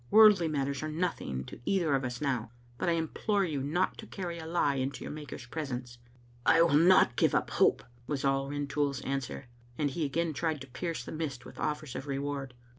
[0.09, 4.07] Worldly matters are nothing to either of us now, but I implore you not to
[4.07, 5.99] carry a lie into your Maker's presence."
[6.43, 9.45] "I will not give up hope," was all Rintoul's answer,
[9.77, 12.55] and he again tried to pierce the mist with offers of re« ward.